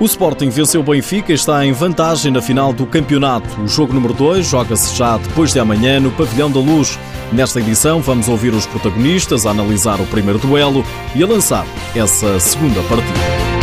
[0.00, 3.60] O Sporting venceu o Benfica e está em vantagem na final do campeonato.
[3.60, 6.96] O jogo número 2 joga-se já depois de amanhã no Pavilhão da Luz.
[7.32, 10.84] Nesta edição vamos ouvir os protagonistas, a analisar o primeiro duelo
[11.16, 11.66] e a lançar
[11.96, 13.57] essa segunda partida.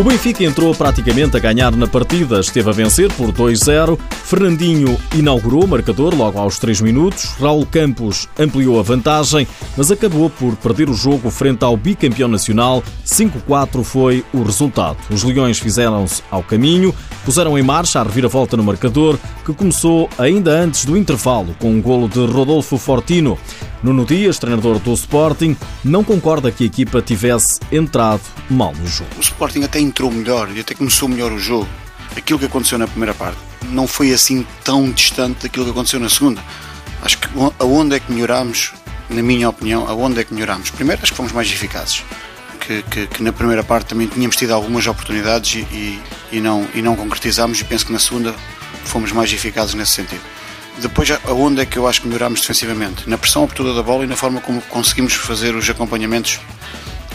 [0.00, 3.98] O Benfica entrou praticamente a ganhar na partida, esteve a vencer por 2-0.
[4.24, 7.34] Fernandinho inaugurou o marcador logo aos 3 minutos.
[7.38, 12.82] Raul Campos ampliou a vantagem, mas acabou por perder o jogo frente ao bicampeão nacional.
[13.04, 14.96] 5-4 foi o resultado.
[15.10, 20.50] Os Leões fizeram-se ao caminho, puseram em marcha a reviravolta no marcador, que começou ainda
[20.52, 23.38] antes do intervalo, com um golo de Rodolfo Fortino.
[23.82, 28.20] Nuno Dias, treinador do Sporting, não concorda que a equipa tivesse entrado
[28.50, 29.10] mal no jogo.
[29.16, 31.66] O Sporting até entrou melhor e até começou melhor o jogo.
[32.14, 33.38] Aquilo que aconteceu na primeira parte
[33.70, 36.42] não foi assim tão distante daquilo que aconteceu na segunda.
[37.02, 38.74] Acho que aonde é que melhorámos,
[39.08, 40.70] na minha opinião, aonde é que melhorámos?
[40.70, 42.04] Primeiro, acho que fomos mais eficazes.
[42.60, 46.68] Que, que, que na primeira parte também tínhamos tido algumas oportunidades e, e, e, não,
[46.74, 48.34] e não concretizámos, e penso que na segunda
[48.84, 50.20] fomos mais eficazes nesse sentido.
[50.80, 53.08] Depois, aonde é que eu acho que melhorámos defensivamente?
[53.08, 56.40] Na pressão oportuna da bola e na forma como conseguimos fazer os acompanhamentos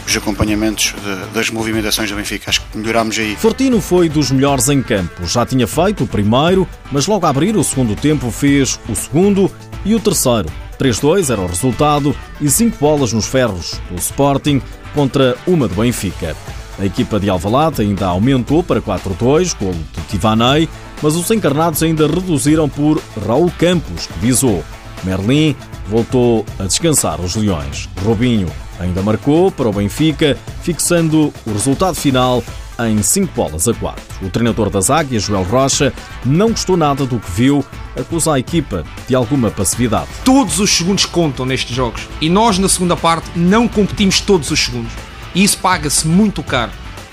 [0.06, 2.48] os acompanhamentos de, das movimentações do Benfica.
[2.48, 3.34] Acho que melhorámos aí.
[3.34, 5.26] Fortino foi dos melhores em campo.
[5.26, 9.50] Já tinha feito o primeiro, mas logo a abrir o segundo tempo fez o segundo
[9.84, 10.48] e o terceiro.
[10.78, 14.62] 3-2 era o resultado e 5 bolas nos ferros do Sporting
[14.94, 16.36] contra uma do Benfica.
[16.78, 20.68] A equipa de Alvalade ainda aumentou para 4-2, golo de Tivanei,
[21.02, 24.62] mas os encarnados ainda reduziram por Raul Campos, que visou.
[25.04, 25.56] Merlin
[25.88, 27.88] voltou a descansar os Leões.
[28.04, 32.42] Robinho ainda marcou para o Benfica, fixando o resultado final
[32.78, 34.02] em 5 bolas a 4.
[34.22, 37.64] O treinador das Águias, Joel Rocha, não gostou nada do que viu,
[37.98, 40.08] acusa a equipa de alguma passividade.
[40.24, 44.60] Todos os segundos contam nestes jogos e nós, na segunda parte, não competimos todos os
[44.60, 44.92] segundos.
[45.36, 46.72] E isso paga-se muito caro.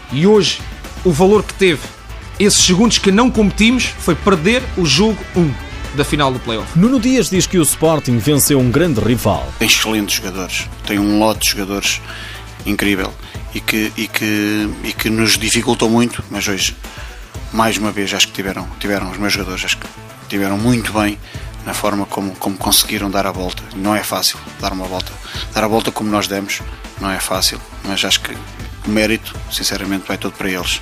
[0.10, 0.62] E hoje,
[1.04, 1.82] o valor que teve
[2.40, 5.54] esses segundos que não competimos foi perder o jogo 1
[5.98, 6.80] da final do playoff.
[6.80, 9.46] Nuno Dias diz que o Sporting venceu um grande rival.
[9.60, 12.02] Tem excelentes jogadores, tem um lote de jogadores
[12.66, 13.14] incrível
[13.54, 16.78] e que, e que, e que nos dificultou muito, mas hoje,
[17.52, 19.88] mais uma vez, acho que tiveram, tiveram os meus jogadores, acho que
[20.30, 21.20] tiveram muito bem
[21.66, 23.64] na forma como, como conseguiram dar a volta.
[23.76, 25.12] Não é fácil dar uma volta.
[25.54, 26.62] Dar a volta como nós demos,
[27.00, 28.36] não é fácil, mas acho que
[28.86, 30.82] o mérito, sinceramente, vai todo para eles.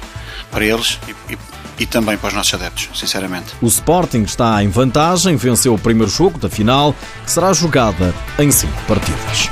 [0.50, 1.38] Para eles e, e
[1.80, 3.56] e também para os nossos adeptos, sinceramente.
[3.60, 8.52] O Sporting está em vantagem, venceu o primeiro jogo da final, que será jogada em
[8.52, 9.50] cinco partidas.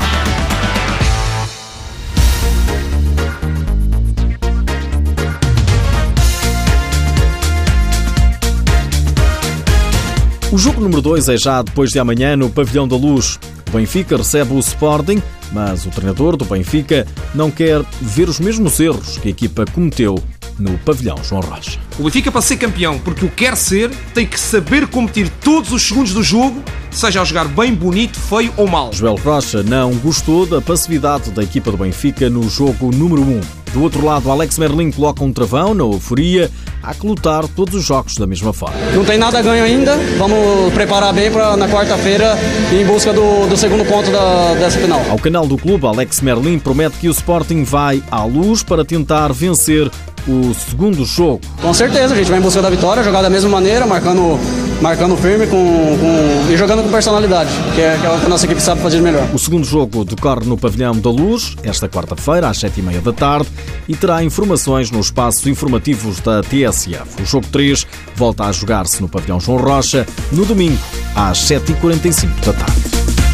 [10.52, 13.40] O jogo número 2 é já depois de amanhã no Pavilhão da Luz.
[13.68, 15.22] O Benfica recebe o Sporting,
[15.52, 17.06] mas o treinador do Benfica
[17.36, 20.16] não quer ver os mesmos erros que a equipa cometeu
[20.58, 21.80] no pavilhão João Rocha.
[22.00, 25.88] O Benfica, para ser campeão, porque o quer ser, tem que saber competir todos os
[25.88, 28.92] segundos do jogo, seja a jogar bem, bonito, feio ou mal.
[28.92, 33.59] Joel Rocha não gostou da passividade da equipa do Benfica no jogo número 1.
[33.74, 36.50] Do outro lado, Alex Merlin coloca um travão na euforia.
[36.82, 38.76] Há que lutar todos os jogos da mesma forma.
[38.96, 39.96] Não tem nada a ganho ainda.
[40.18, 42.38] Vamos preparar bem para na quarta-feira
[42.72, 45.02] ir em busca do, do segundo ponto da, dessa final.
[45.10, 49.32] Ao canal do clube, Alex Merlin promete que o Sporting vai à luz para tentar
[49.34, 49.92] vencer
[50.28, 51.42] o segundo jogo.
[51.62, 54.40] Com certeza, a gente vai em busca da vitória, jogar da mesma maneira, marcando,
[54.82, 58.30] marcando firme com, com, e jogando com personalidade, que é, que é o que a
[58.30, 59.28] nossa equipe sabe fazer melhor.
[59.34, 63.12] O segundo jogo decorre no Pavilhão da Luz, esta quarta-feira, às sete e meia da
[63.12, 63.50] tarde,
[63.88, 67.22] e terá informações nos espaços informativos da TSF.
[67.22, 67.86] O jogo 3
[68.16, 70.80] volta a jogar-se no Pavilhão João Rocha, no domingo,
[71.16, 73.29] às 7h45 da tarde.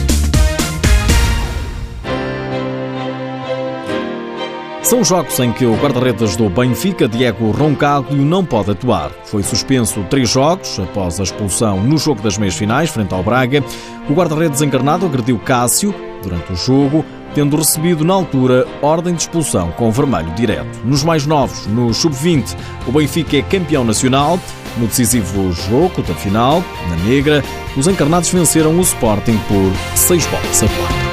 [4.86, 9.10] São jogos em que o guarda-redes do Benfica, Diego Roncaglio, não pode atuar.
[9.26, 13.64] Foi suspenso três jogos após a expulsão no jogo das meias-finais, frente ao Braga.
[14.08, 15.92] O guarda-redes encarnado agrediu Cássio
[16.22, 17.04] durante o jogo,
[17.34, 20.80] tendo recebido na altura ordem de expulsão com vermelho direto.
[20.86, 22.56] Nos mais novos, no sub-20,
[22.86, 24.40] o Benfica é campeão nacional.
[24.78, 27.44] No decisivo jogo da final, na Negra,
[27.76, 31.05] os encarnados venceram o Sporting por 6 bolas a 4.